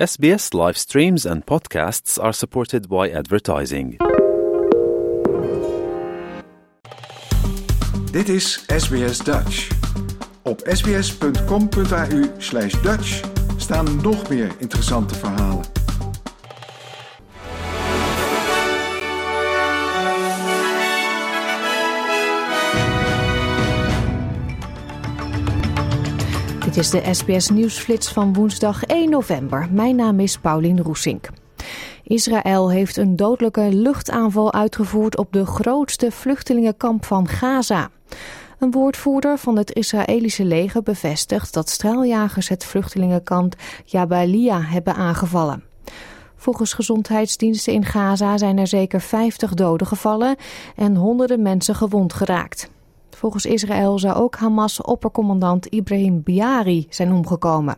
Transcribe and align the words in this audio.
SBS 0.00 0.54
live 0.54 0.78
streams 0.78 1.26
and 1.26 1.44
podcasts 1.44 2.18
are 2.18 2.32
supported 2.32 2.88
by 2.88 3.10
advertising. 3.10 3.96
Dit 8.10 8.28
is 8.28 8.64
SBS 8.66 9.18
Dutch. 9.18 9.68
Op 10.42 10.60
sbs.com.au/dutch 10.64 13.20
staan 13.56 14.00
nog 14.02 14.28
meer 14.28 14.54
interessante 14.58 15.14
verhalen. 15.14 15.79
Dit 26.70 26.78
is 26.78 26.90
de 26.90 27.14
SBS 27.14 27.48
Nieuwsflits 27.48 28.12
van 28.12 28.32
woensdag 28.32 28.84
1 28.84 29.10
november. 29.10 29.68
Mijn 29.70 29.96
naam 29.96 30.20
is 30.20 30.38
Paulien 30.38 30.82
Roesink. 30.82 31.28
Israël 32.02 32.70
heeft 32.70 32.96
een 32.96 33.16
dodelijke 33.16 33.68
luchtaanval 33.72 34.52
uitgevoerd 34.52 35.16
op 35.16 35.32
de 35.32 35.46
grootste 35.46 36.10
vluchtelingenkamp 36.10 37.04
van 37.04 37.28
Gaza. 37.28 37.90
Een 38.58 38.70
woordvoerder 38.70 39.38
van 39.38 39.56
het 39.56 39.72
Israëlische 39.74 40.44
leger 40.44 40.82
bevestigt 40.82 41.54
dat 41.54 41.68
straaljagers 41.68 42.48
het 42.48 42.64
vluchtelingenkamp 42.64 43.54
Jabalia 43.84 44.60
hebben 44.60 44.94
aangevallen. 44.94 45.64
Volgens 46.36 46.72
gezondheidsdiensten 46.72 47.72
in 47.72 47.84
Gaza 47.84 48.38
zijn 48.38 48.58
er 48.58 48.66
zeker 48.66 49.00
50 49.00 49.54
doden 49.54 49.86
gevallen 49.86 50.36
en 50.76 50.96
honderden 50.96 51.42
mensen 51.42 51.74
gewond 51.74 52.12
geraakt. 52.12 52.70
Volgens 53.20 53.46
Israël 53.46 53.98
zou 53.98 54.14
ook 54.14 54.36
Hamas-oppercommandant 54.36 55.66
Ibrahim 55.66 56.22
Biari 56.22 56.86
zijn 56.90 57.12
omgekomen. 57.12 57.76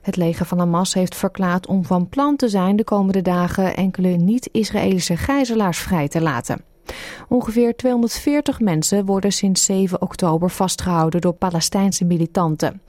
Het 0.00 0.16
leger 0.16 0.46
van 0.46 0.58
Hamas 0.58 0.94
heeft 0.94 1.14
verklaard 1.14 1.66
om 1.66 1.84
van 1.84 2.08
plan 2.08 2.36
te 2.36 2.48
zijn 2.48 2.76
de 2.76 2.84
komende 2.84 3.22
dagen 3.22 3.76
enkele 3.76 4.08
niet-Israëlische 4.08 5.16
gijzelaars 5.16 5.78
vrij 5.78 6.08
te 6.08 6.20
laten. 6.20 6.64
Ongeveer 7.28 7.76
240 7.76 8.60
mensen 8.60 9.04
worden 9.04 9.32
sinds 9.32 9.64
7 9.64 10.02
oktober 10.02 10.50
vastgehouden 10.50 11.20
door 11.20 11.32
Palestijnse 11.32 12.04
militanten. 12.04 12.82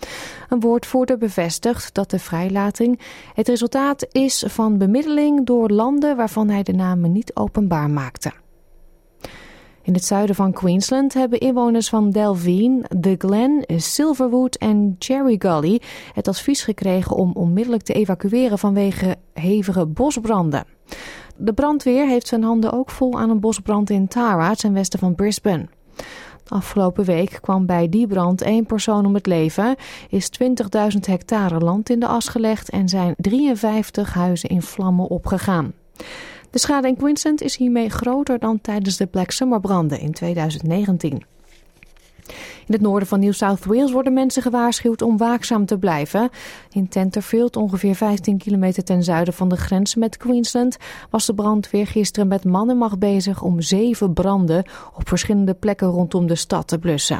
Een 0.49 0.59
woordvoerder 0.59 1.17
bevestigt 1.17 1.93
dat 1.93 2.09
de 2.09 2.19
vrijlating 2.19 2.99
het 3.33 3.47
resultaat 3.47 4.05
is 4.11 4.43
van 4.47 4.77
bemiddeling 4.77 5.45
door 5.45 5.69
landen 5.69 6.15
waarvan 6.15 6.49
hij 6.49 6.63
de 6.63 6.73
namen 6.73 7.11
niet 7.11 7.35
openbaar 7.35 7.89
maakte. 7.89 8.40
In 9.83 9.93
het 9.93 10.05
zuiden 10.05 10.35
van 10.35 10.51
Queensland 10.51 11.13
hebben 11.13 11.39
inwoners 11.39 11.89
van 11.89 12.09
Delvine, 12.09 12.83
The 13.01 13.15
Glen, 13.17 13.63
Silverwood 13.67 14.55
en 14.55 14.95
Cherry 14.99 15.35
Gully 15.39 15.81
het 16.13 16.27
advies 16.27 16.63
gekregen 16.63 17.15
om 17.15 17.31
onmiddellijk 17.33 17.83
te 17.83 17.93
evacueren 17.93 18.59
vanwege 18.59 19.15
hevige 19.33 19.85
bosbranden. 19.85 20.65
De 21.37 21.53
brandweer 21.53 22.07
heeft 22.07 22.27
zijn 22.27 22.43
handen 22.43 22.71
ook 22.71 22.89
vol 22.89 23.19
aan 23.19 23.29
een 23.29 23.39
bosbrand 23.39 23.89
in 23.89 24.07
Tara, 24.07 24.53
ten 24.53 24.73
westen 24.73 24.99
van 24.99 25.15
Brisbane. 25.15 25.67
Afgelopen 26.47 27.05
week 27.05 27.37
kwam 27.41 27.65
bij 27.65 27.89
die 27.89 28.07
brand 28.07 28.41
één 28.41 28.65
persoon 28.65 29.05
om 29.05 29.13
het 29.13 29.25
leven, 29.25 29.75
is 30.09 30.29
20.000 30.43 30.99
hectare 30.99 31.59
land 31.59 31.89
in 31.89 31.99
de 31.99 32.07
as 32.07 32.27
gelegd 32.27 32.69
en 32.69 32.89
zijn 32.89 33.13
53 33.17 34.13
huizen 34.13 34.49
in 34.49 34.61
vlammen 34.61 35.07
opgegaan. 35.07 35.73
De 36.51 36.59
schade 36.59 36.87
in 36.87 36.97
Queensland 36.97 37.41
is 37.41 37.55
hiermee 37.55 37.89
groter 37.89 38.39
dan 38.39 38.61
tijdens 38.61 38.97
de 38.97 39.05
Black 39.05 39.31
Summer 39.31 39.59
branden 39.59 39.99
in 39.99 40.11
2019. 40.11 41.23
In 42.67 42.77
het 42.77 42.81
noorden 42.81 43.07
van 43.07 43.19
New 43.19 43.33
South 43.33 43.65
Wales 43.65 43.91
worden 43.91 44.13
mensen 44.13 44.41
gewaarschuwd 44.41 45.01
om 45.01 45.17
waakzaam 45.17 45.65
te 45.65 45.77
blijven. 45.77 46.29
In 46.71 46.87
Tenterfield, 46.87 47.55
ongeveer 47.55 47.95
15 47.95 48.37
kilometer 48.37 48.83
ten 48.83 49.03
zuiden 49.03 49.33
van 49.33 49.49
de 49.49 49.57
grens 49.57 49.95
met 49.95 50.17
Queensland, 50.17 50.77
was 51.09 51.25
de 51.25 51.33
brandweer 51.33 51.87
gisteren 51.87 52.27
met 52.27 52.43
mannenmacht 52.43 52.99
bezig 52.99 53.41
om 53.41 53.61
zeven 53.61 54.13
branden 54.13 54.63
op 54.93 55.07
verschillende 55.07 55.53
plekken 55.53 55.87
rondom 55.87 56.27
de 56.27 56.35
stad 56.35 56.67
te 56.67 56.79
blussen. 56.79 57.19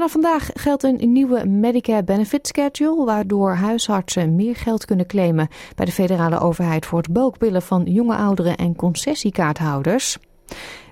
Vanaf 0.00 0.14
vandaag 0.14 0.50
geldt 0.54 0.82
een 0.82 1.12
nieuwe 1.12 1.46
Medicare 1.46 2.04
Benefit 2.04 2.46
Schedule, 2.46 3.04
waardoor 3.04 3.54
huisartsen 3.54 4.36
meer 4.36 4.56
geld 4.56 4.84
kunnen 4.84 5.06
claimen 5.06 5.48
bij 5.74 5.86
de 5.86 5.92
federale 5.92 6.38
overheid 6.38 6.86
voor 6.86 6.98
het 6.98 7.12
bulkbillen 7.12 7.62
van 7.62 7.82
jonge 7.84 8.16
ouderen 8.16 8.56
en 8.56 8.76
concessiekaarthouders. 8.76 10.18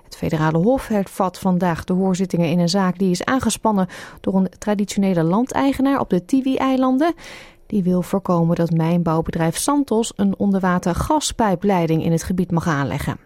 Het 0.03 0.15
federale 0.15 0.57
hof 0.57 0.87
hervat 0.87 1.39
vandaag 1.39 1.83
de 1.83 1.93
hoorzittingen 1.93 2.49
in 2.49 2.59
een 2.59 2.69
zaak 2.69 2.97
die 2.97 3.11
is 3.11 3.23
aangespannen 3.23 3.87
door 4.21 4.35
een 4.35 4.49
traditionele 4.57 5.23
landeigenaar 5.23 5.99
op 5.99 6.09
de 6.09 6.25
Tiwi-eilanden. 6.25 7.13
Die 7.65 7.83
wil 7.83 8.01
voorkomen 8.01 8.55
dat 8.55 8.71
mijnbouwbedrijf 8.71 9.57
Santos 9.57 10.13
een 10.15 10.37
onderwater 10.37 10.95
gaspijpleiding 10.95 12.03
in 12.03 12.11
het 12.11 12.23
gebied 12.23 12.51
mag 12.51 12.67
aanleggen. 12.67 13.17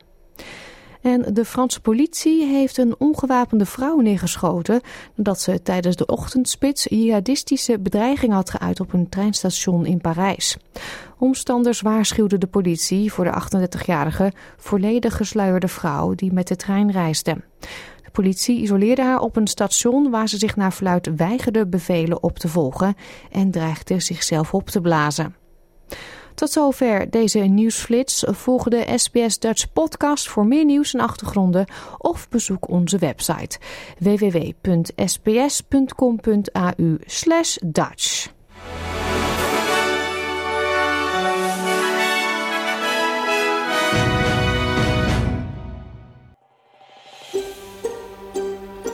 En 1.03 1.33
de 1.33 1.45
Franse 1.45 1.81
politie 1.81 2.45
heeft 2.45 2.77
een 2.77 2.95
ongewapende 2.97 3.65
vrouw 3.65 3.99
neergeschoten 3.99 4.81
nadat 5.15 5.41
ze 5.41 5.61
tijdens 5.61 5.95
de 5.95 6.05
ochtendspits 6.05 6.85
jihadistische 6.89 7.79
bedreiging 7.79 8.33
had 8.33 8.49
geuit 8.49 8.79
op 8.79 8.93
een 8.93 9.09
treinstation 9.09 9.85
in 9.85 10.01
Parijs. 10.01 10.57
Omstanders 11.17 11.81
waarschuwden 11.81 12.39
de 12.39 12.47
politie 12.47 13.13
voor 13.13 13.23
de 13.23 13.67
38-jarige 13.67 14.31
volledig 14.57 15.17
gesluierde 15.17 15.67
vrouw 15.67 16.13
die 16.13 16.33
met 16.33 16.47
de 16.47 16.55
trein 16.55 16.91
reisde. 16.91 17.37
De 18.03 18.11
politie 18.11 18.61
isoleerde 18.61 19.01
haar 19.01 19.19
op 19.19 19.35
een 19.35 19.47
station 19.47 20.09
waar 20.09 20.29
ze 20.29 20.37
zich 20.37 20.55
naar 20.55 20.73
verluid 20.73 21.15
weigerde 21.15 21.67
bevelen 21.67 22.23
op 22.23 22.39
te 22.39 22.47
volgen 22.47 22.95
en 23.31 23.51
dreigde 23.51 23.99
zichzelf 23.99 24.53
op 24.53 24.69
te 24.69 24.81
blazen. 24.81 25.42
Tot 26.35 26.51
zover 26.51 27.09
deze 27.09 27.39
nieuwsflits. 27.39 28.23
Volg 28.27 28.63
de 28.63 28.93
SBS 28.95 29.39
Dutch 29.39 29.73
podcast 29.73 30.27
voor 30.27 30.45
meer 30.45 30.65
nieuws 30.65 30.93
en 30.93 30.99
achtergronden 30.99 31.65
of 31.97 32.29
bezoek 32.29 32.69
onze 32.69 32.97
website 32.97 33.59
www.sbs.com.au 33.99 34.57
Dutch. 37.61 38.31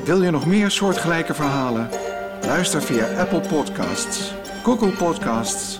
Wil 0.03 0.21
je 0.21 0.31
nog 0.31 0.45
meer 0.45 0.71
soortgelijke 0.71 1.33
verhalen? 1.33 1.89
Luister 2.41 2.81
via 2.81 3.05
Apple 3.19 3.39
Podcasts, 3.39 4.33
Google 4.63 4.91
Podcasts, 4.91 5.79